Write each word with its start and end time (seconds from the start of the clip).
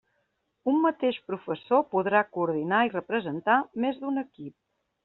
Un 0.71 0.79
mateix 0.85 1.19
professor 1.27 1.85
podrà 1.93 2.25
coordinar 2.39 2.83
i 2.89 2.93
representar 2.99 3.63
més 3.87 4.03
d'un 4.05 4.23
equip. 4.29 4.61